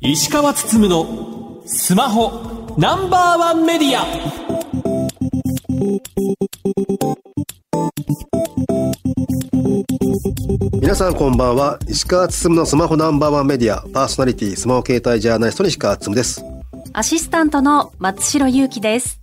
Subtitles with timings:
[0.00, 4.06] 石川つつむのスマホナンバーワンメディア。
[10.80, 11.78] 皆さんこんばんは。
[11.88, 13.82] 石川つつむのスマホナンバーワンメディア。
[13.88, 16.44] パーソナリティスマホ携帯ジャーナリストの石川つつむです。
[16.92, 19.20] アシスタントの松代祐樹です。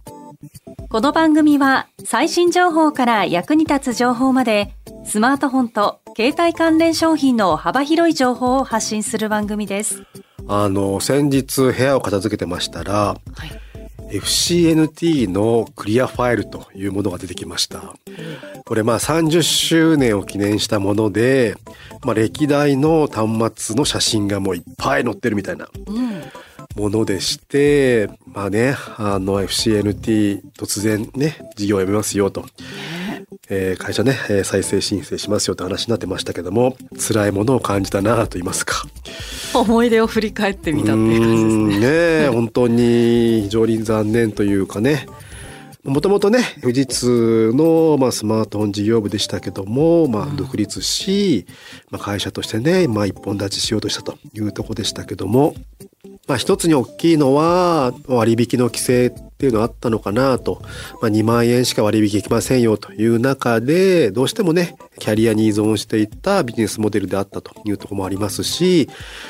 [0.89, 4.75] この番組は最新情報から役に立つ情報まで
[5.05, 10.03] スマートフォンと携帯関連商品の幅広い情報を発信する番組です
[10.47, 17.95] あの先日部屋を片付けてましたら、はい、FCNT のクリアファイルというものが出てきました。
[18.65, 21.55] これまあ30周年を記念したもので、
[22.03, 25.67] まあ、歴代の端末の写真がもういっぱい載ってるみたいな。
[26.75, 32.45] ものでして、まあね、あの FCNT 突然ね、事業をやめますよと。
[33.49, 38.85] えー、会社ね、再生申請しますよって話になってましたけども、辛いものを感じたなと言いますか。
[39.53, 42.23] 思い出を振り返ってみたっていう感じですね。
[42.25, 45.07] ね本当に非常に残念というかね。
[45.85, 51.45] もともとね、富士通の、まあ、スマートフォン事業部でしたけども、まあ、独立し、
[51.91, 55.53] まあ、会社としてね、まあ、一本立ちしようとしたというとこでしたけども、
[56.27, 60.61] まあ、一つに大きいのは割引の規制っていうのはあったのかなと、
[61.01, 68.89] まあ、2万円しか割引できませんよという中でどうしてもねキャリアに依存していったビジネスモデルであったというところもありますし、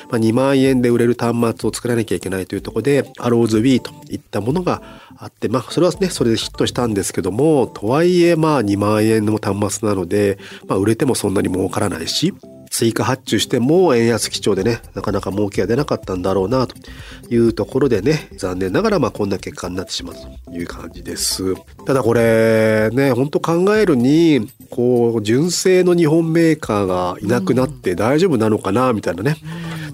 [0.09, 4.81] まあ、2万円で売れる端末を作らなきゃいけないというところでアローズ Wii といったものが
[5.17, 12.33] あってまあそれはねそれでヒットしたんですけどもとはいえまあ2万円の端末なので、まあ、売れてもそんなに儲からないし
[12.75, 16.75] 追加発注しても円安基調でね、なかなか儲けが出なかったんだろうなと
[17.29, 21.55] いうところでね、残念ながらまあこんな結果になってしまうという感じです。
[21.85, 29.37] ただこれね、ほんと考えるに、こう、純正の日本メーカーがいなくなって大丈夫なのかなみたいなね。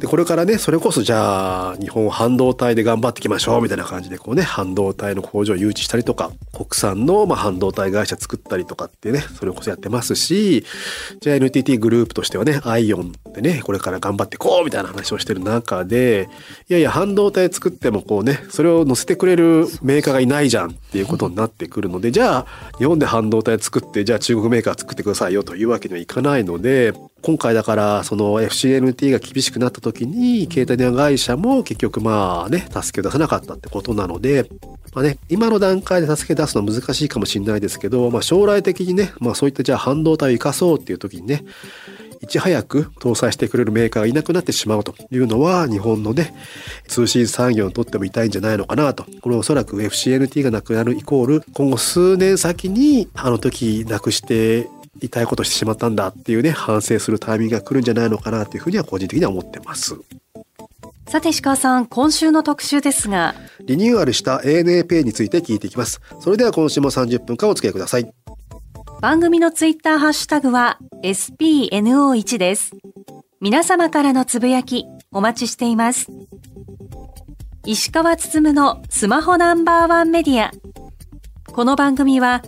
[0.01, 10.65] で、これからね、それこそじゃあ、日本半導体で頑張っていきましょうみたいな感じで、こうね、半導体の工場を誘致したりとか、国産のま半導体会社作ったりとかってね、それこそやってますし、
[11.19, 16.29] じゃあ NTT グループとしてはね、アイオンでね、これから頑張っていこうみたいな話をしてる中で、
[16.67, 22.45] いやいや、半導体作ってもこうね、それを乗せてくれるメーカーがいないじゃんっていうことになってくるので、じゃあ、
[22.79, 34.49] 日本で半導体作って、じゃあ中国メーカー作ってくださいよというわけにはいかないので、今回だからその FCNT が厳しくなった時に携帯電話会社も結局まあね助け出さなかったってことなので
[34.93, 41.43] まあね今の段階で助け出すのは難しいかもしれないですけど、まあ、将来的にね、まあ、そういったじゃあ半導体を生かそうっていう時にね
[42.21, 46.35] いち早く搭載してくれるメーカーがいなくなってしまうというのは日本のね
[46.87, 49.05] 通信産業にとっても痛いんじゃないのかなと。
[49.21, 54.67] これおそらく FCNT がなくなるイコール今後数年先にあの時なくして
[54.99, 59.95] 痛いことしてしまったんだっていうね、反省するタイミングが来るんじゃないのかなというふうには個人的には思ってます。
[61.07, 63.35] さて石川さん、今週の特集ですが。
[63.65, 66.01] リニューアルした ANA について聞いていきます。
[66.19, 68.13] それでは今週も30分間お付き合いください。
[69.01, 72.71] 番組のツイッターハッシュタグは SPNO1 です。
[73.39, 76.07] 皆様からのつぶやきお待ちしています。
[77.65, 80.51] 石川つつむのスマホナンバーワンメディア。
[81.51, 82.41] この番組は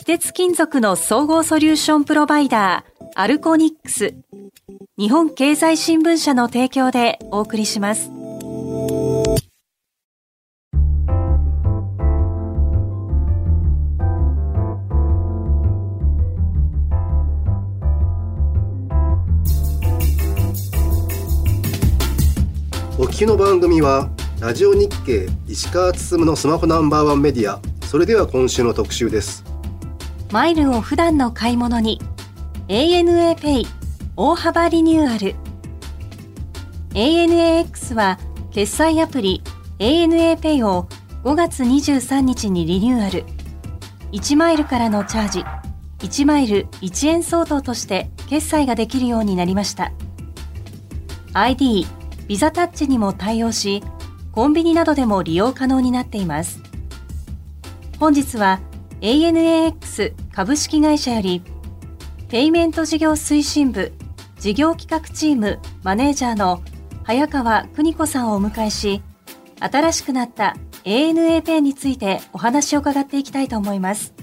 [0.00, 4.14] 非鉄金属の総合ソリューションプロバイダー、アルコニックス、
[4.96, 8.10] 日本経済新聞社の提供でお送りします。
[22.98, 24.08] お聞きの番組は
[24.40, 27.60] ラジオ日経石川つつむのスマホナンバーワンメディア。
[27.84, 29.49] それでは今週の特集です。
[30.32, 32.00] マイルを普段の買い物に。
[32.68, 33.66] ANA Pay
[34.16, 35.34] 大幅リニューアル。
[36.90, 38.16] ANAX は
[38.52, 39.42] 決済アプリ
[39.80, 40.88] ANA Pay を
[41.24, 43.24] 5月23日にリニューアル。
[44.12, 45.44] 1マイルからのチャージ。
[46.06, 49.90] 1マイル1円相当として決済ができるようになりました。
[51.32, 51.86] ID
[52.28, 53.82] ビザタッチにも対応し
[54.30, 56.62] コンビニなどでも利用可能になっています。
[57.98, 58.60] 本日は
[59.00, 61.42] ANAX 株式会社より
[62.28, 63.92] ペイメント事業推進部
[64.38, 66.62] 事業企画チームマネージャーの
[67.04, 69.02] 早川邦子さんをお迎えし
[69.58, 74.14] 新しくなった ANA ペイについてお話を伺っていきたいと思います。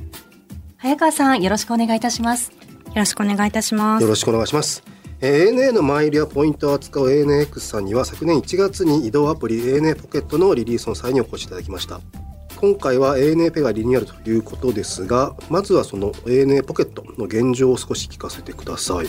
[0.77, 2.51] 早川さんよろしくお願いいたします。
[2.51, 2.57] よ
[2.95, 4.01] ろしくお願いいたします。
[4.01, 4.83] よろしくお願いします。
[5.21, 11.99] ANA のマイルやポイントを扱う ANAX さんには昨年1月に移動アプリ ANA ポケットのリリースの際にお越しいただきました
[12.59, 19.07] 今回は ANA ペがリニューアルということですがまずはその ANA ポケットの現状を少し聞かせてください。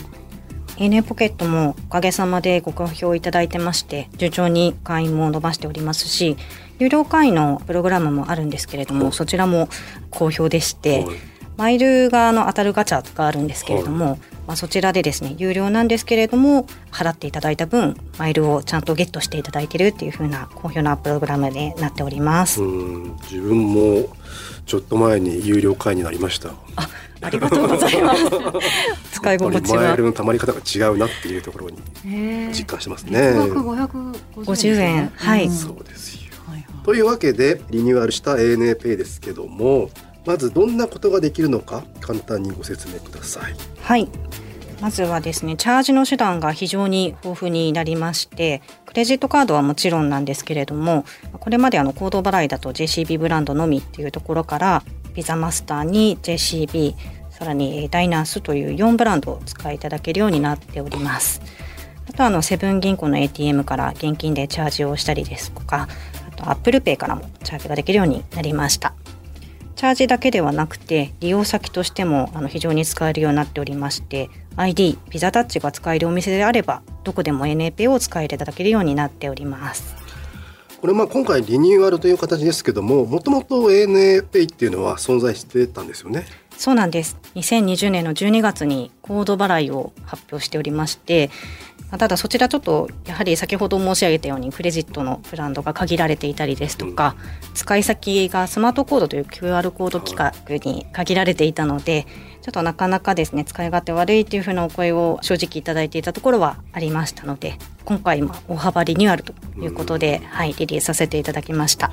[0.77, 6.37] ANA ポケットもおかげさまでご好評いただいてまして順調に会員も伸ばしておりますし
[6.79, 9.69] 有料会員のプログラムもあるんですけれどもそちらも
[10.11, 11.17] 好評でして、はい、
[11.59, 22.61] マイルがあの当たるガチャがあるんですけれども、はい、まあ、そちらでですね有料なんですけれども払っていただいた分マイルをちゃんとゲットしていただいているっていう風な好評なプログラムになっております。
[22.61, 24.09] 自分も
[24.67, 26.51] ちょっと前に有料会員になりました。
[26.77, 26.89] あ
[27.21, 28.25] ありがとうございます。
[29.15, 29.83] 使い心地は。
[29.83, 31.79] マイルの貯まり方が違うなっていうところに
[32.53, 33.33] 実感してますね。
[33.33, 35.13] 550円。
[35.17, 39.91] はい、そうですよ、はいはい、というわけでリニューアルした ANA Pay ですけども
[40.29, 43.55] まずどんなことができるのか簡単にご説明ください。
[43.81, 44.07] はい。
[44.83, 54.85] まずはですねチャージの手段が非常に豊富になりましてクレジットカードはもちろんなんですけれどもこれまであのコード払いだと JCB ブランドのみっていうところから
[55.15, 56.95] ビザマスターに JCB
[57.31, 61.41] さらにダイナースという4ブランドを使いいただけるようになっております。
[62.09, 65.89] あとあのセブン銀行の ATM から現金でチャージをしたりですとか
[66.29, 68.93] あと Apple Pay からもチャージができるようになりました。
[69.79, 79.95] チャージだけではなくて利用先としてもあの非常に使えるようになっておりまして ID ビザタッチが使えるお店であればどこでも NAP を使えていただけるようになっております。
[80.81, 86.27] これまあ今回リニューアルという形ですけどももともと ANA Pay っていうのは存在してたんですよね？
[86.57, 87.17] そうなんです。
[87.37, 91.31] 2020年の12月にコード払いを発表しておりまして
[91.91, 97.17] ただそちらちょっとやはり先ほど申し上げたようにクレジットのブランドが限られていたりですとか、
[97.49, 102.07] うん、使い先がスマートコードという QR コード規格に限られていたので、
[102.43, 111.91] ちょっとなかなかですね使い勝手悪いというふうなお声を正直いただいていたところはありましたので今回大幅リニューアルということで、うん、はいリリースさせていただきました。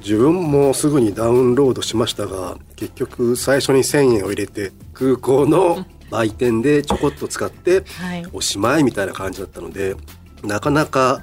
[0.00, 7.84] 自分もすぐにダウンロードしましたが結局最初に1,000円を入れて空港の売店でちょこっと使って
[8.32, 9.94] おしまいみたいな感じだったので、
[10.42, 11.22] なかなか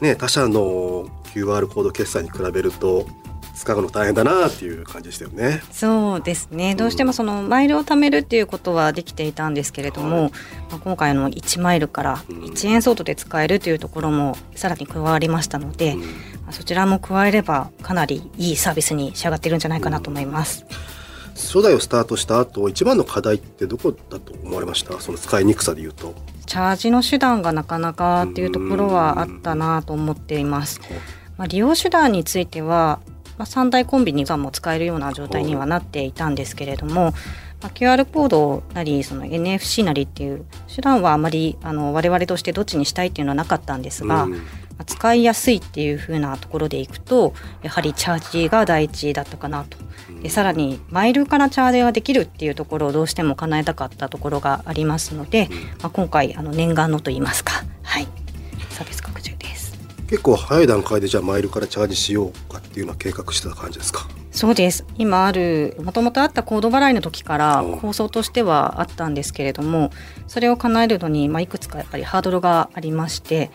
[0.00, 3.06] ね他社の QR コード決済に比べると
[3.54, 5.62] 使うの大変だなっていう感じでしたよね。
[5.70, 6.74] そうですね。
[6.74, 10.30] どうしてもそのマイルを貯めるっていうことはできていたんですけれども、はい、
[10.70, 16.06] まあ、今回の1マイルから1円相当で使えるというところもさらに加わりましたので、うん、ま
[16.48, 20.66] あ、そちらも加えればかなりいいサービスに仕上がっているんじゃないかなと思います。
[20.68, 20.93] うん
[21.34, 25.00] 初代をスタートした後一番の課題ってどこだと思われました？
[25.00, 26.14] その使いにくさで言うと。
[26.46, 30.78] チャージの手段がなかなかっていうところはあったなと思っています、
[31.38, 33.00] まあ、利用手段については、
[33.38, 37.14] まあ、3大コンビニがも使えるような状態にはなっていたんですけれども、
[37.62, 44.28] まあ、QR コードなりその NFC なりっていう手段はあまりあの我々としてどっちにしたいっていうのはなかったんですが、
[44.86, 47.32] 使いやすいっていう風なところでいくと
[47.62, 49.78] やはりチャージが第一だったかなと。
[49.78, 49.84] で
[50.30, 55.48] さらにマイルからチャージができるっていうところをどうしても叶えたかったところがありますので、
[55.80, 57.64] まあ、今回あの念願のといいますか。
[57.82, 58.08] はい。
[58.70, 59.76] サービス拡充です。
[60.08, 64.06] 結構早い段階でじゃあマイルからチャージしようかっていうのは計画してた感じですか？
[64.30, 64.84] そうです。
[64.96, 69.90] 今あるもともとあったコード払いの時から構想としてはあったんですけれども
[70.26, 73.52] それを叶えるのに、まあ、いくつかやっぱりハードルがありまして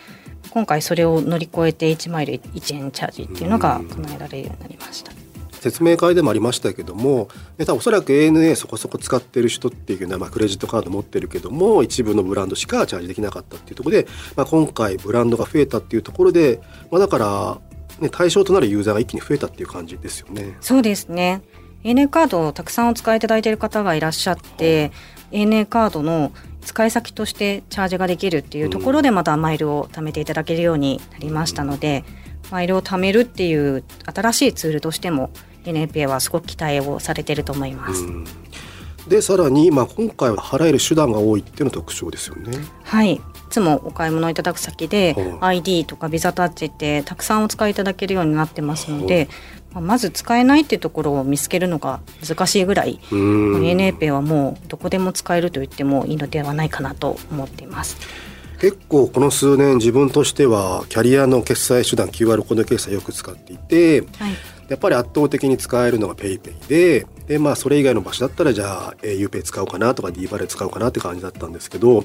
[0.50, 5.12] 今回それを乗り越えて1マイル1円チャージっていうのが叶えられるようになりました。
[5.60, 7.28] 説明会でもありましたけども
[7.64, 17.60] 多おそらく ANA そこそこ使ってる人っていうのは、まあ、クレジットカード持ってるけども一部のブランドしかチャージできなかったっていうところで、まあ、今回ブランドが増えたっていうところで、まあ、だから
[18.00, 20.56] ね、対象となるユーザーが一気に増えたっていう感じですよね。
[20.60, 21.42] そうですね
[21.84, 24.92] ANA カードをたくさんお使いいただいている方がいらっしゃって、
[25.32, 32.04] ANA カードの使い先としてチャージができるっていうところでまたマイルを貯めていただけるようになりましたので、
[32.50, 35.30] マイルを貯めるっていう新しいツールとしても
[35.64, 38.04] NPA はすごく期待をされていると思います。
[39.08, 42.58] でさらに、まあ、今回は払える手段が多いっていうの特徴ですよね。
[42.84, 49.28] はいいつもお買い物いただく先で、はい、ID とかビザタッチってたくさんお使いいただけるようになってますので、
[49.74, 57.96] はい、まず使えないっていうところを見つけるのが難しいぐらい NAPay はもうどこでも使えると言ってもいいのではないかなと思っています。
[58.60, 64.34] 結構この数年自分としてはキャリアの決済手段 QR コード決済よく使っていて、はい、
[64.70, 72.04] やっぱり圧倒的に使えるのが PayPay でで、まあ、それ以外の場所だったらじゃあ UPay 使おうかなとか D バレ使おうかなって感じだったんですけど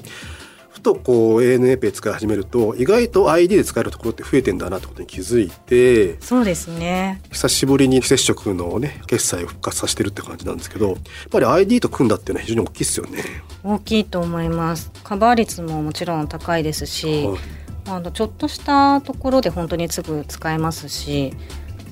[0.70, 7.22] ふとこう ANA ペイ使い始めると意外と ID で使えるところって増えてんだなってことに気づいてそうですね。
[7.30, 10.96] 久しぶりに非接触のね決済を復活させてるって感じなんですけどやっ
[11.30, 13.22] ぱり ID と組んだっていうのは非常に大きいですよね。
[13.62, 14.90] 大きいと思います。
[15.02, 17.38] カバー率ももちろん高いですし、はい、
[17.86, 21.32] あのちょっとしたところで本当にすぐ使えますし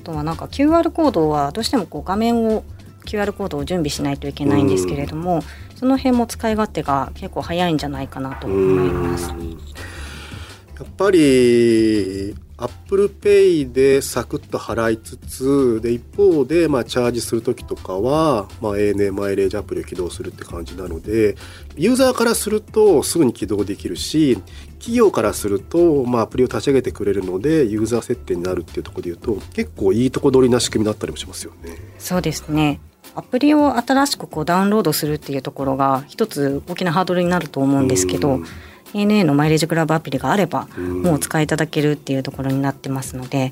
[0.05, 2.63] とはなんか QR コードはどうしてもこう画面を
[3.05, 5.41] QR コードを準備しないといけないんですけれども、
[5.75, 9.29] その辺も使い勝手が結構早いんじゃないかなと思います。
[9.29, 21.35] やっぱり Apple Pay でサクッと払いつつで一方でまあチャージする時とかは、まあ、ANA マイレージアプリを起動するって感じなので
[21.75, 24.37] ユーザーからするとすぐに起動できるし
[24.85, 31.75] 企業からすると、まあ、アプリを立ち上げてくれるのでユーザー設定になるっていうところで言うと結構いいとこ取りな仕組みだったりもしますよね。
[31.97, 32.79] そうですね
[33.15, 38.45] アプリを新しくこうダウンロードするっていうところが一つ大きなハードルになると思うんですけど、うん
[38.93, 43.51] ANA のマイレージクラブアプリがあればうんもうお使いいただけるっていうところになってますので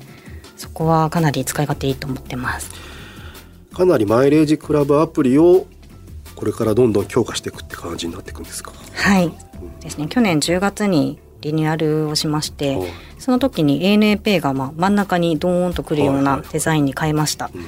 [0.56, 2.70] そこはかなり使い勝手いいと思ってます。
[3.74, 5.66] かなりマイレージクラブアプリを
[6.34, 8.72] これからどんどん強化していくって感じになっていくんですか？
[8.94, 9.30] はい
[9.80, 12.88] ですね去年10月にリニューアルをしまして、はい。
[13.18, 17.50] その時に ANA Pay がまあ真ん中にドーンとくるようはいはいなデザインに変えました。
[17.54, 17.60] うん。
[17.60, 17.66] ま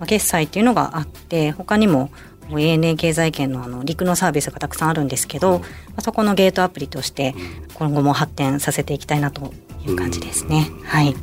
[0.00, 2.10] あ、決済っていうのがあって他にも
[2.50, 5.64] ANA 経済圏のあの陸のサービスがたくさんあるんですけど、ま
[5.96, 7.34] あ、そこのゲートアプリとして
[7.74, 9.54] 今後も発展させていきたいなと
[9.86, 10.68] いう感じですね。
[10.84, 11.14] はい。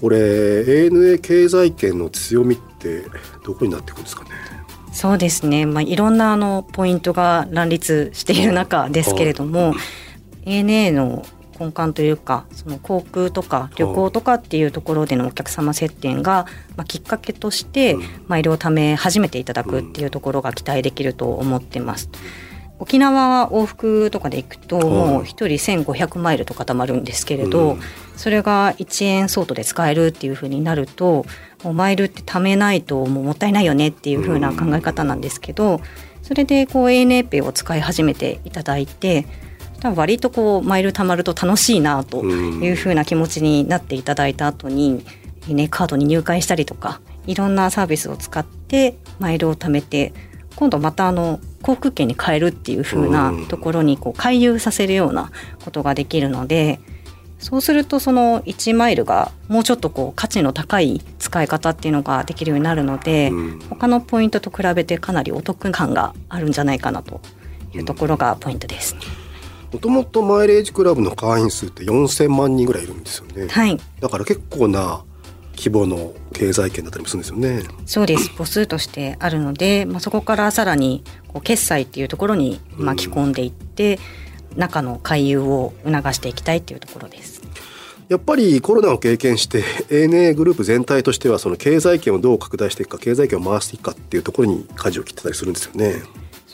[0.00, 3.04] これ ANA 経済圏の強みって
[3.44, 4.30] どこになっていくんですかね？
[4.92, 9.74] そうですね、まあ、いろんなあのポイントが乱立している中ですけれども
[10.48, 11.24] ANA の
[11.58, 18.02] 根幹というかその航空とか旅行とかっていうところでのお客様接点が、まあ、きっかけとしてうん。
[18.28, 22.10] マイルを貯め始めていただくっていうところが期待できると思ってます。
[22.78, 25.46] 沖縄往復とかで行くともう1人
[25.82, 27.80] 1500マイルと固まるんですけれど、うん。
[28.16, 31.24] それが1円相当で使えるっていう風になると
[31.62, 35.80] もうマイルって貯めないともうもったいないよねっていう風な考え方なんですけど
[36.22, 39.26] それでこう ANA ペイを使い始めていただいて
[39.80, 45.04] 多分割とこうマイル貯まると楽しいなという風な気持ちになっていただいた後に、
[45.46, 50.12] ね、カードに入会したりとかいろんなサービスを使ってマイルを貯めて
[50.56, 55.30] 今度またあの航空券に変えるっていう風なところにこう回遊させるような
[55.64, 56.80] ことができるので
[57.38, 67.20] そうするとその1マイルがもうちょっとこう価値の高い使い方っていうのができるようになるので、うん他のポイントと比べてかなりお得感があるんじゃないかなと
[67.72, 68.96] いうところがポイントです。
[69.72, 73.48] もともとマイレージクラブの会員数って4000万人ぐらいいるんですよね。
[73.48, 75.04] はいだから結構な
[75.56, 77.64] 規模の経済圏だったりもするんですよね。
[77.84, 83.98] そうです母数としてあるので、まあ、そこからさらにこう決済っていうところに巻き込んでいって、
[84.56, 87.42] 中の回遊を促していきたいっていうところです。
[88.08, 96.02] やっぱりコロナを経験して ANA グループ全体としてはその経済圏をどう拡大していくか経済圏を回していくかっていうところに舵を切ってたりするんですよね。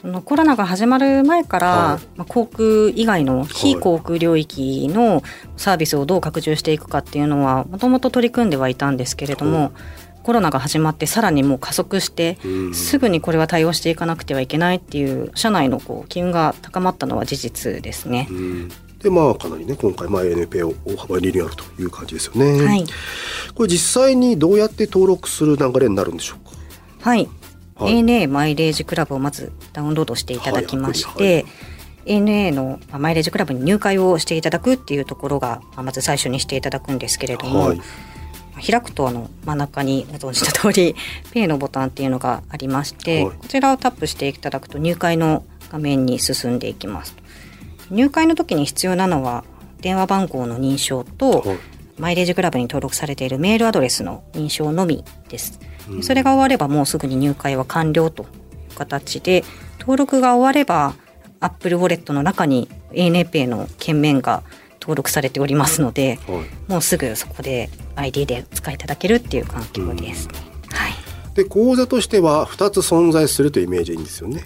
[0.04, 2.06] そのコロナが始まる前から、はい。
[2.18, 5.22] まあ、航空以外の非航空領域の
[5.56, 9.72] サービスをどう拡充していくかっていうのはもともと取り組んではいたんですけれども、
[10.22, 12.74] コロナが始まってさらにもう加速して、うん。
[12.74, 18.28] すぐにこれは対応していかなくてはいけないっていう社内のこう機運が高まったのは事実ですね。
[18.30, 18.68] うん。
[18.98, 22.62] でまあかなりね今回まあ ANA を大幅にリニューアルという感じですよね。
[22.62, 22.84] はい、
[23.54, 26.54] これ実際にどうやって登録する流れになるんでしょうか？
[27.08, 27.26] はい
[27.76, 27.94] はい。
[28.00, 31.46] ANA マイレージクラブをまずダウンロードしていただきまして、はい
[32.06, 37.80] ANA のまあマイレージクラブに入会をしていただくっていうところがまず最初にしていただくんですけれども、はい。
[38.64, 40.94] 開くとあの真ん中にご存知の通り
[41.34, 43.36] Pay のボタンっていうのがありまして、はい。
[43.36, 47.16] こちらをタップしていただくと入会の画面に進んでいきます
[47.90, 49.44] 入会の時に必要なのは
[49.80, 51.58] 電話番号の認証と、はい。
[51.96, 55.60] マイレージクラブに登録されているメールアドレスの認証のみです。
[56.02, 58.26] それが終わればもうすぐに入会は完了とい
[58.72, 59.44] う形で
[59.80, 60.94] 登録が終われば
[61.40, 64.42] Apple Wallet の中に ANAPay の券面が
[64.80, 70.34] 登録されておりますので、はいもうすぐそこで ID でお使いいただけるっていう環境ですね。
[70.70, 70.92] はい。
[71.34, 74.44] で口座としては2つ存在するというイメージでいいんですよね。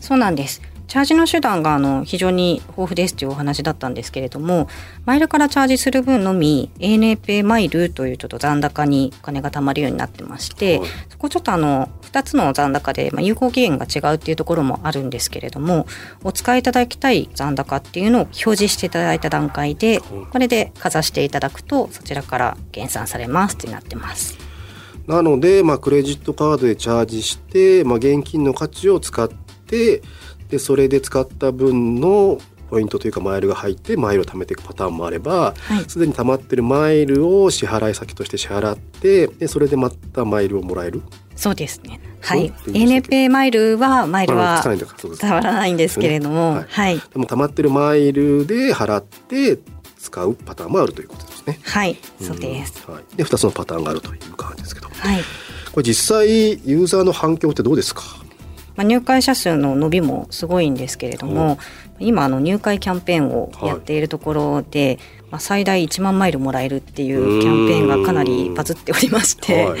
[0.00, 0.62] そうなんです。
[0.90, 4.66] チャージの手段があの非常に豊富ですというお話だったんですけれども、
[5.04, 15.86] マイルからチャージする分のみ ANAPay マイルというちょっと残高にお金が貯まるようになってまして、はいそこちょっとあの2つの残高で、まあ、有効期限が違うっていうところもあるんですけれども、
[16.24, 24.38] お使いいただきたい残高っていうのを表示していただいた段階で、これでかざしていただくとそちらから減算されますってなってます。
[25.06, 30.02] なので、まあ、クレジットカードでチャージして、まあ、現金の価値を使って
[30.50, 32.38] でそれで使った分の
[32.68, 41.02] ポイントというかマイルが入ってマイルを貯めていくパターンもあればはいすで、に貯まってるマイルを支払い先として支払ってでそれでまたマイルをもらえる
[41.34, 41.98] そうですね。
[42.20, 42.48] はい。
[42.48, 46.98] そうって言いましたっけ ANAPay マイルはマイルはあつかないんだからそうです伝わらないんですけれども、はいはい。
[46.98, 49.58] でも貯まってるマイルで払って
[49.98, 51.54] 使うパターンもあるということですね。
[51.54, 51.60] ね。
[51.64, 52.84] はい、そうです。
[52.86, 55.22] うんはい、で2つのパターンがあるという感じですけどはい。
[55.72, 58.02] これ実際ユーザーの反響ってどうですか？
[58.76, 61.58] まあ、入会者数の伸びもすごいんですけれども、
[61.98, 64.98] 今あの入会キャンペーンをやっているところで、
[65.30, 69.80] まあ、最大1万マイルもらえるっていうキャンペーンがかなりバズっておりまして、はい。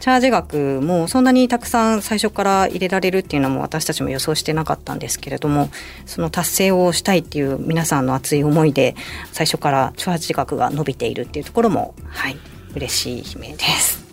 [0.00, 5.70] チャージ額もそんなにたくさん最初から入れられるっていうのも私たちも予想してなかったんですけれども
[6.06, 8.94] その達成をしたいっていう皆さんの熱い思いで
[9.32, 12.38] 最初からチャージ額が伸びているっていうところもはい
[12.76, 14.07] 嬉しい悲鳴です。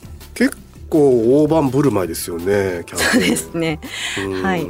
[0.86, 3.80] 結構大盤振る舞いですよねキャンそうですね。
[4.20, 4.44] うん。
[4.44, 4.68] はい。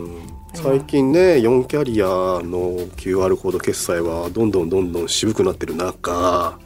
[0.54, 6.58] 最近ね4キャリアの QR コード決済はどんどんどんどん渋くなってる中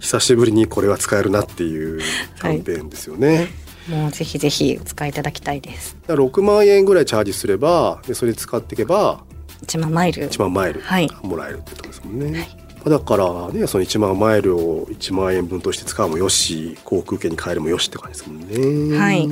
[0.00, 3.48] 久しぶりにこれは使えるなっていうキャンペーンですよね、
[3.86, 5.94] もうぜひぜひお使いいただきたいです。
[6.06, 9.22] だから6万円ぐらいチャージすればでそれ使っていけば
[9.66, 10.26] 1万マイル。
[10.26, 11.08] 1万マイルはい。
[11.22, 12.48] もらえるってことですもんね、
[12.86, 19.28] だからねその1万マイルを1万円分として使うもよし航空券に変えるもよしって感じですもんねはい。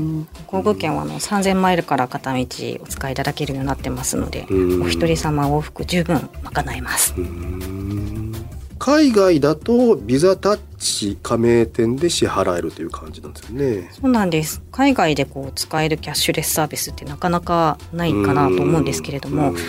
[0.47, 2.47] 航空券はあの3000マイルから片道
[2.83, 7.15] お使いいただけるようになってますので、うんお一人様往復十分賄えます。
[7.17, 8.33] うん
[8.79, 13.89] 海外だとビザタッチ加盟店で支払えるという感じなんですよね。
[13.93, 14.61] そうなんです。
[14.73, 19.61] 海外でこう使えるキャッシュレスサービスってなかなかないかなと思うんですけれども、うんも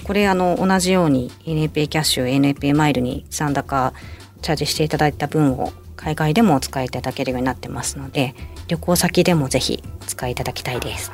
[0.00, 3.94] うこれあの同じように NPay キャッシュ、NPay マイルに残高
[4.42, 8.34] チャージしていただいた分を海外でもお使いいただけるようになってますので、
[8.68, 11.10] 旅行先でもぜひお使いいただきたいです。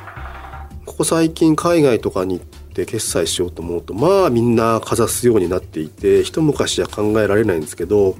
[0.85, 8.15] ここ最近海外とかに行って決済しようと思うとまあみんなかざすようになっていて一昔は考えられないんですけど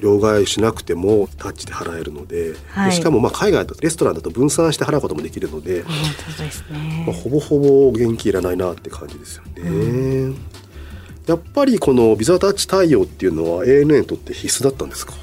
[0.00, 2.92] 両替しなくてもタッチで払えるので,で、はい。
[2.92, 5.92] しかもまあ海外だとレストランだと分散して払うこともできるので、本
[6.36, 7.04] 当ですね。
[7.06, 10.34] まあ、ほぼほぼ現金いらないなって感じですよね。
[11.26, 15.14] やっぱりこのビザタッチ対応っていうのは ANA にとって必須だったんですか？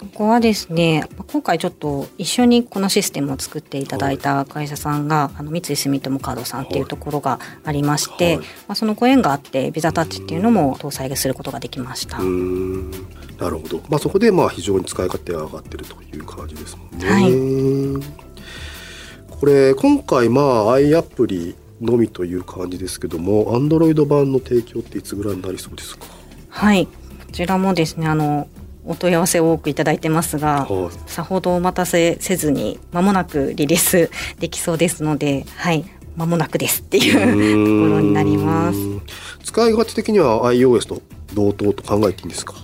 [0.00, 8.44] ここはですね今回ちょっと一緒にこのシステムを作っていただいた会社さんが、あの三井住友カードさんっていうところがありまして、はい。
[8.44, 12.18] まあ、そのご縁があってビザタッチっていうのも搭載することができました。
[13.38, 17.08] なるほど、まあ、そこでまあ非常に使い勝手が上がってるという感じですもんね。
[17.08, 17.24] はい。
[19.40, 26.06] これ今回まあ i アプリのみという感じですけども Android 版の提供っていつぐらいになりそうですか？
[26.48, 26.86] はい。
[26.86, 26.92] こ
[27.32, 28.48] ちらもですねあの
[28.86, 30.92] お問い合わせを多くいただいてますが、はい。
[31.10, 35.84] さほどお待たせせずに間もなくリリースできそうですのではい。
[36.16, 37.26] 間もなくですっていうとこ
[37.96, 38.78] ろになります。
[39.42, 41.02] 使い勝手的には iOS と
[41.34, 42.54] 同等と考えていいんですか？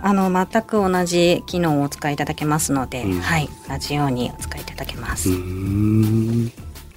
[0.00, 3.20] あの全く同じ機能をお使いいただけますので、うん。
[3.20, 3.48] はい。
[3.68, 5.28] 同じようにお使いいただけます。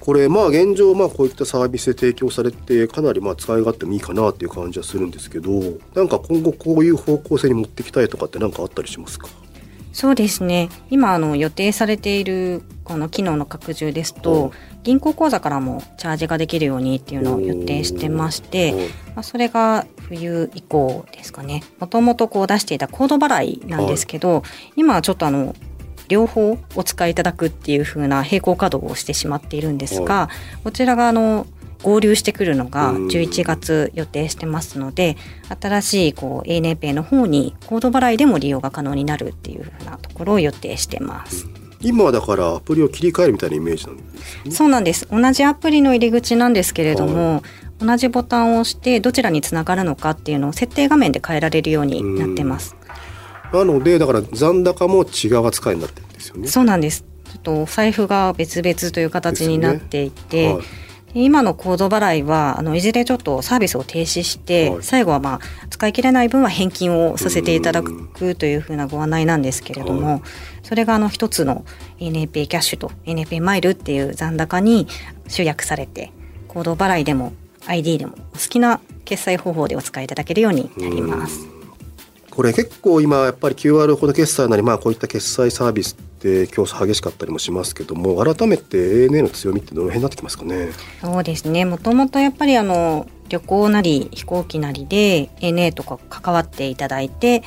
[0.00, 5.52] これまあ現状まあこういったサービスで提供されてかなりまあ使い勝手もいいかなっていう感じはするんですけど
[5.94, 9.28] なんか今後こういう方向性に持っていきたいとかって何かあったりしますか？
[9.92, 10.70] そうですね。
[10.90, 18.88] 今あの予定されているこの機能の拡充ですはいと銀行口座からもチャージができるようにっていうのを予定してまして、はい。
[18.88, 21.62] まあ、それが冬以降ですかね。
[21.78, 24.42] もともとこう出していたコード払いなんですけど、
[24.76, 25.54] 今はちょっとあの
[26.08, 30.28] 両方お使いいただくっていう風な並行稼働をしてしまっているんですが、
[30.64, 31.46] こちらがあの
[31.82, 33.06] 合流してくるのがうん。
[33.08, 35.16] 11月予定してますので
[35.60, 41.46] 新しいこう ANA の方にコード払いでも利用が可能になるっていう風なところを予定してます。
[41.84, 44.50] 今はだからアプリを切り替えるみたいなイメージなんですね。
[44.52, 45.08] そうなんです。
[45.10, 47.42] 同じアプリの入り口なんですけれども、
[47.82, 52.76] 同じボタンを押してどちらにつながるのかっていうのを設定画面で変えられるようになってます。
[53.52, 56.48] なのでだから残高も違う扱いになってるんですよね。
[56.48, 57.04] そうなんです。
[57.24, 60.62] ちょっとお財布が別々という形になっていて、はい。
[61.14, 64.82] で今のコード払いはあのいずれちょっとサービスを停止して、はい。
[64.82, 70.22] 最後はまあ使い切れない分は返金をさせていただくというふうなご案内なんですけれども、は
[70.62, 71.64] それがあの一つの
[71.98, 74.86] NPay キャッシュと NPay マイルっていう残高に
[75.28, 76.12] 集約されて
[76.48, 77.34] コード払いでも
[77.66, 81.46] ID でもお好きな決済方法でお使いいただけるようになります。
[82.30, 90.70] これ結構今やっぱり QR コード決済なりまあこういった決済サービスって競争激しかったりもしますけども改めて ANA の強みってどの辺になってきますかね？
[91.02, 91.66] そうですね。
[91.66, 97.42] もともとやっぱりあの旅行なり飛行機なりで ANA とか関わっていただいて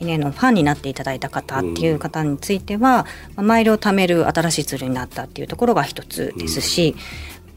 [0.00, 6.94] ANA のファンになっていただいた方っていう方については、まあマイルを貯める新しいツールになったっていうところが一つですし、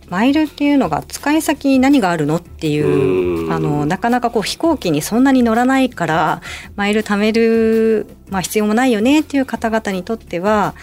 [0.09, 3.53] マイルっていうのが使い先に何があるのっていううん。
[3.53, 6.41] あのなかなかこう飛行機にそんなに乗らないから
[6.75, 10.75] マイル貯める、まあ、必要もないよねっていう方々にとっては、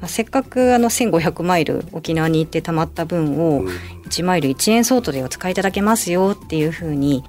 [0.00, 3.64] まあ、せっかくあの1500マイル沖縄に行って貯まった分を
[4.08, 7.22] 1マイル1円相当でお使いいただけますよっていうふうに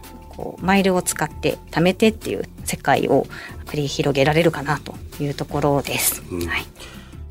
[0.62, 3.27] マイルを使って貯めてっていう世界を
[3.65, 6.23] 繰り広げられるかなというところです。
[6.31, 6.65] うん、はい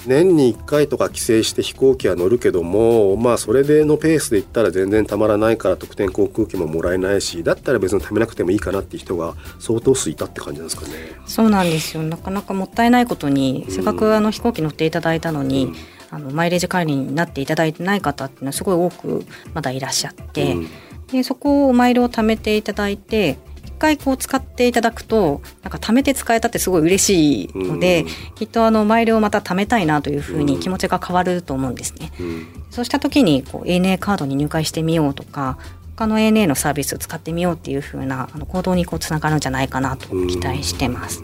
[0.06, 10.94] 年に1回とか帰省して飛行機は乗るけどもまあそれでのペースで言ったら全然たまらないから特典航空機ももらえないしだったら別に貯めなくてもいいかなっていう人が相当数いたって感じなんですかね。
[11.26, 12.02] そうなんですよ。
[12.02, 15.74] なかなかもったいないことに、せっかくあの飛行機乗っていただいたのに、うん、
[16.10, 20.68] あのマイレージ管理になっていただいてない方っていうのはすごい多くまだいらっしゃって、うん、
[21.08, 23.38] でそこをマイルを貯めていただいて
[23.78, 32.12] 回こう使っていただくとなんか貯めて使えたってすごい嬉しいので、きっとあのマイルをまた貯めたいなというふうに気持ちが変わると思うんですね。
[32.70, 35.58] そうした時にこう ANA カードに入会してみようとか
[35.96, 41.22] 他の ANA のサービスを使ってみようっていうふうなあの行動にこうつながるんじゃないかなと期待してます。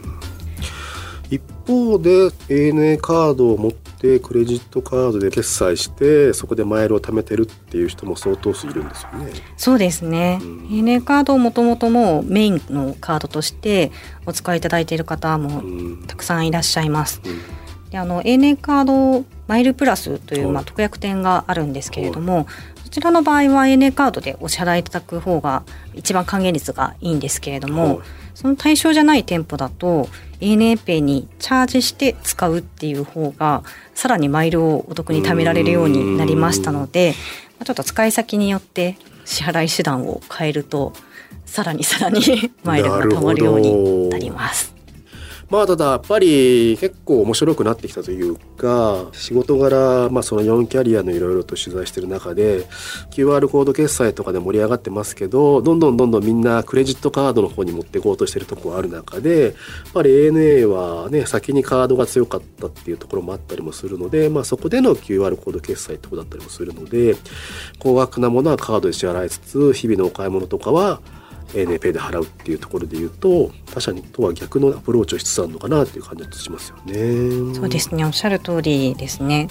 [1.31, 3.73] 一方で ANA カードを持っ
[4.05, 9.33] てクレジットカードで決済してそこでマイルを貯めてるっていう人も相当数いるんですよね。
[9.57, 10.39] そうですね。
[10.43, 13.91] うん、ANA カードをもともともメインのカードとして
[14.27, 15.63] お使いいただいている方も
[16.07, 17.23] たくさんいらっしゃいます。
[17.25, 22.47] うん、であの ANA カードマイルプラスという、まあ、特約店があるんですけれども、
[22.85, 25.63] そちらの場合は ANA カードでお支払いいただく方が
[25.95, 28.03] 一番還元率がいいんですけれども、
[28.35, 30.09] その対象じゃない店舗だと
[30.45, 33.63] ANA Pay にチャージして使うっていう方が
[33.95, 37.15] さらにマイルをお得に貯められるようになりましたので
[37.65, 40.93] ちょっと使い先によって支払い手段を変えると
[41.47, 42.21] さらにさらに
[42.63, 44.74] マイルが貯まるようになります。
[45.55, 52.65] まあただやっぱり結構面白くなってきたというか仕事柄、まあ、その4キャリアのいろいろと取材してる中で
[53.13, 59.53] QR コード決済とかで盛り上がってますけどどんどんどんどんみんなクレジットカードの方に持っていこうとしてるとこある中でやっ
[59.95, 67.15] ぱり ANA はね先にカードが強かったっていうところもあったりもするので、まあ、そこでの QR コード決済ってことだったりもするので
[67.79, 71.01] 高額なものはカードで支払いつつ日々のお買い物とかは
[71.53, 77.55] ANA で払うっていうところで言うと他社にとは逆のアプローチをしつつあるのかなっていう感じがしますよね。
[77.55, 79.49] そうですねおっしゃる通りですね。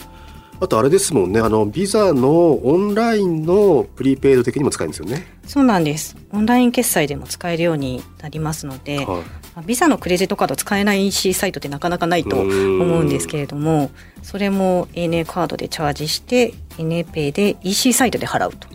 [0.59, 5.27] あとあれですもんねあのビザのオンラインのプリペイド的にも使えるんですよね。
[5.45, 9.21] そうなんですオンライン決済でも使えるようになりますので、は
[9.61, 18.69] い、ビザのクレジットカード使えない EC サイトってなかなかないと思うんですけれどもそれも ANA カードでチャージして ANA ペイで EC サイトで払うと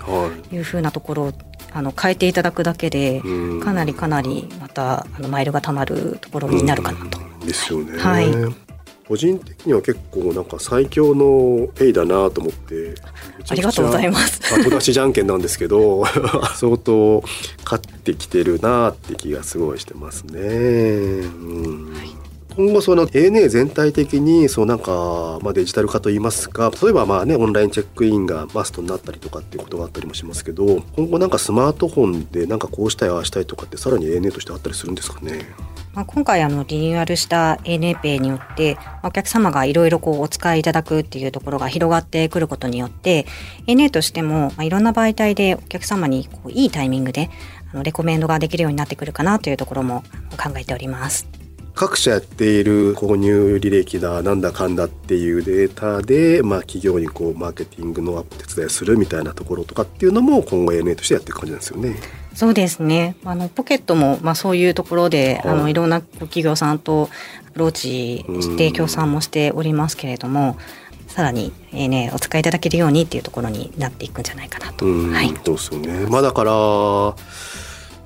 [0.55, 1.33] いうふうなところ
[1.73, 3.21] あの変えていただくだけで
[3.63, 7.19] かなりかなりまたあのマイルがたまるところになるかなと。
[7.47, 7.99] ですよね。
[7.99, 8.27] はい、
[9.09, 12.95] 個人的には結構なんか最強のペイだなと思って
[13.49, 16.05] ありがとうございます後出しじゃんけんなんですけど
[16.57, 17.25] 相当
[17.65, 20.41] 勝ってきてるなって気がすごいしてますね。
[20.41, 22.18] うんはい
[22.59, 35.47] 今後その ANA 全体的にそうなんか、まあ、デジタル化といいますか例えばまあねオンラインチェックインがマストになったりとかっていうことがあったりもしますけど今後なんかスマートフォンでなんかこうしたいああしたいとかってさらに ANA としてあったりするんですかね？
[35.95, 43.25] ま、今回あのリニューアルした ANA ペイによってお客様がいろいろお使いいただくっていうところが広がってくることによって
[43.69, 47.31] ANA としてもいろんな媒体でお客様にこういいタイミングで
[47.73, 51.38] あのレコメンドができるようになってくるかなというところも考えております。
[51.79, 61.95] 各社やっている購入履歴だなんだかんだっていうデータで、まあ、企業にこうマーケティングのお手伝いするみたいなところとかっていうのも今後 ANA としてやっていく感じなんですよね。
[62.35, 63.15] そうですね。
[63.25, 67.11] あのポケットもまあそういうところで、はい、あのいろんな企業さんと
[67.47, 70.59] アプローチして協賛もしておりますけれども。
[71.07, 74.85] さらに、えーね、お使いいただけるようにっていうところになっていくんじゃないかなと。
[74.85, 76.07] はい、そうですよね。
[76.07, 77.15] まあだから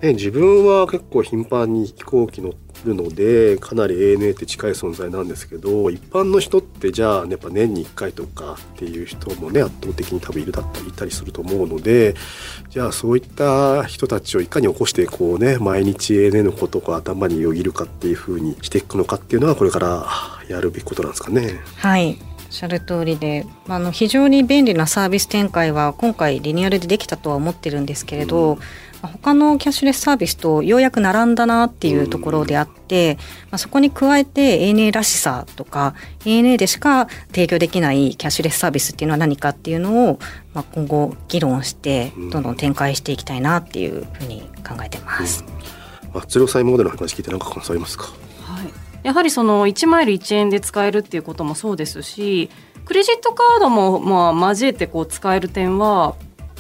[0.03, 2.53] ね、自分は結構頻繁に飛行機乗
[2.85, 12.15] るのでかなり ANA って近い存在なんですけど一般の人ってじゃあ、やっぱ年に1回とかっていう人もね圧倒的に多分いるだったりいたりすると思うので
[12.71, 20.07] じゃあそういった人たちをいかに起こしてこうね毎日 ANA のことが頭によぎるかっていうふうにしていくのかっていうのはこれから
[20.49, 21.61] やるべきことなんですかね。
[21.77, 22.19] はい
[22.53, 28.59] おっしゃる通りで、あの非常に便利なサービス展開は今回リニューアルでできたとは思ってるんですけれど、うん
[29.09, 33.19] 他のキャッシュレスサービスとようやく並んだなっていうところであって、
[33.51, 40.19] まあ、そこに加えて ANA らしさとか ANA でしか提供できないキャッシュレスサービスっていうのは何かっていうのを、
[40.55, 45.45] まあ、今後議論してどんどん展開していきたいなっていうふうに考えてます。
[46.13, 48.09] うん、松郎さん今までの話聞いて何か感想ありますか？
[49.03, 52.51] やはりその1マイル1円で使えるっていうこともそうですし
[52.85, 56.15] クレジットカードもまあ交えてこう使える点は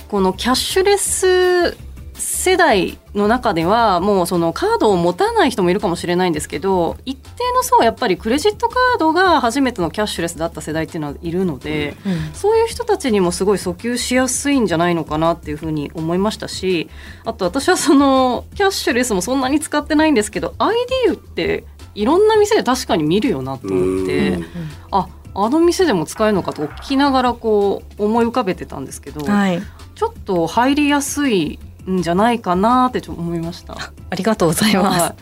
[0.08, 1.76] このキャッシュレス
[2.22, 16.88] 世代の中ではもうそのカードを持たない人もいるかもしれないんですけど一定の層はやっぱりクレジットカードが初めてのキャッシュレスだった世代っていうのはいるので、うん、そういう人たちにもすごい訴求しやすいんじゃないのかなっていうふうに思いましたし
[17.24, 24.38] あと私はそのキャッシュレスもそんなに使ってないんですけど ID っていろんな店で確かに見るよなと思って、
[24.90, 29.62] ああの店でも使えるのかと聞きながらこう思い浮かべてたんですけど、はい、
[29.94, 31.58] ちょっと入りやすい
[31.90, 33.76] んじゃないかなってちょっと思いました。
[34.10, 35.14] ありがとうございます。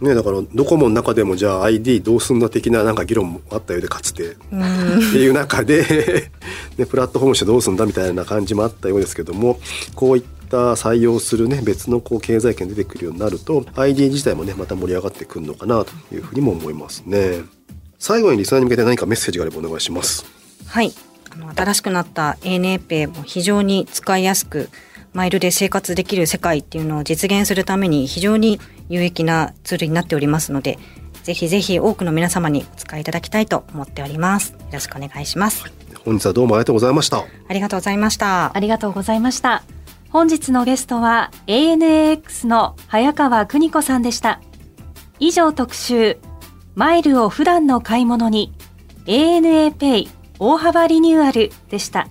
[0.00, 4.32] ね、だからドコモの中でもじゃあ ID どうすんだ的ななんか議論もあったようでかつて。
[4.32, 4.54] って
[5.18, 6.30] いう中で
[6.78, 9.58] ね、プラットフォームしてどうすんだみたいな感じもあったようですけども
[9.96, 17.40] こういった採用するね別のこう経済圏出てくるようになると ID 自体もねまた盛り上がってくるのかなというふうにも思いますね。
[17.98, 20.24] 最後にリスナーに向けて何かメッセージがあればお願いします。
[20.66, 20.92] はい。
[21.30, 24.70] あの新しくなった ANA Pay も非常に使いやすく
[25.18, 30.78] マイルで生活できる世界っていうのを実現するために非常に有益なツールになっておりますので、
[31.24, 34.52] ぜひぜひ多くの皆様にお使いいただきたいと思っております。
[34.52, 35.64] よろしくお願いします。
[36.04, 37.24] 本日はどうもありがとうございました。
[37.48, 38.56] ありがとうございました。
[38.56, 39.64] ありがとうございました。
[40.10, 44.40] 本日のゲストは ANAX の早川邦子さんでした。
[45.18, 46.18] 以上特集、
[46.76, 48.52] マイルを普段の買い物に
[49.06, 52.06] ANA Pay 大幅リニューアルでした。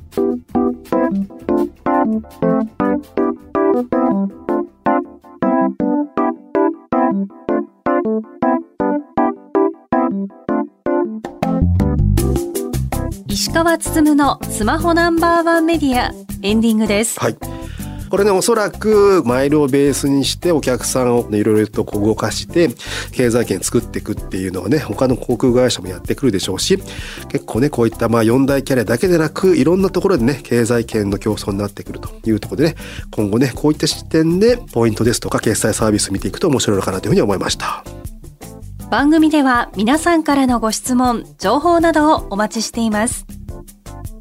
[13.28, 17.20] 石川つつむのスマホナンバーワンメディアエンディングです。
[17.20, 17.57] はい。
[18.10, 22.70] これね、おそらくマイルをベースにしてお客さんをいろいろと動かして
[23.12, 26.78] 経済圏作っていくっていうのはね、他の航空会社もやってくるでしょうし、
[27.30, 32.76] 結構ね、こういったまあ4大キャリアだけでなく、いろんなところでね、経済圏の競争になってくるというところでね、
[33.12, 37.84] 今後ね、こういった視点でポイントですとか決済サービス見ていくと面白いのかなというふうに思いました。
[38.90, 43.26] 番組では皆さんからのご質問、情報などをお待ちしています。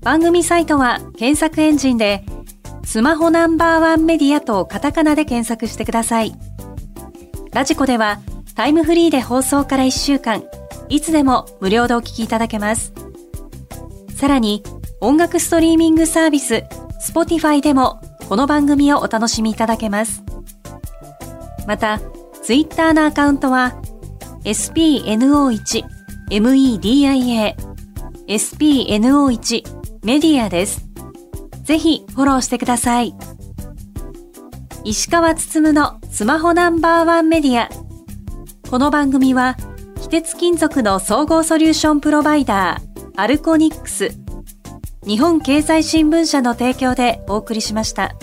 [0.03, 2.25] 番組サイトは検索エンジンで
[2.87, 6.33] スマホナンバーワンメディアとカタカナで検索してください。
[7.53, 8.21] ラジコでは
[8.55, 10.45] タイムフリーで放送から1週間、
[10.89, 12.95] いつでも無料でお聞きいただけます。
[14.15, 14.63] さらに
[15.01, 16.63] 音楽ストリーミングサービス
[17.13, 20.23] Spotify でもこの番組をお楽しみいただけます。
[21.67, 22.01] また、
[22.45, 23.75] Twitter のアカウントは
[24.45, 25.85] spno1
[26.31, 27.57] media
[28.29, 29.63] spno1
[30.05, 30.86] メディアです。
[31.67, 33.13] ぜひフォローしてください。
[34.85, 37.69] 石川つつむのスマホナンバーワンメディア。
[38.71, 39.57] この番組は、
[40.01, 44.11] 非鉄金属の総合ソリューションプロバイダー、アルコニックス、
[45.05, 48.15] 日本経済新聞社の提供でお送りしました。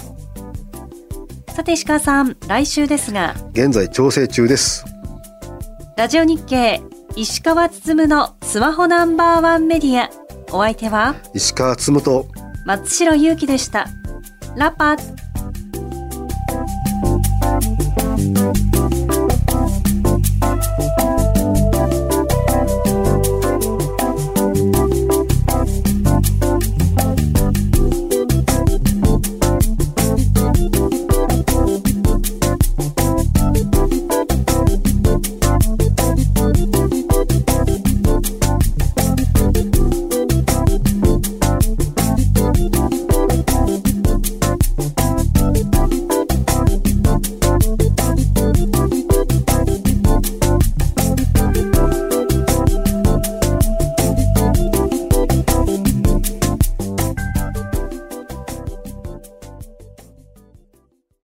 [1.49, 3.35] さて石川さん、来週ですが。
[3.51, 4.85] 現在調整中です。
[5.97, 6.81] ラジオ日経、
[7.17, 10.09] 石川つつむのスマホナンバーワンメディア。
[10.53, 11.15] お相手は？
[11.33, 12.25] 石川つむと
[12.65, 13.87] 松代ゆうきでした。
[14.55, 14.95] ラパ